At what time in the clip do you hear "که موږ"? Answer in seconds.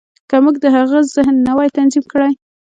0.29-0.55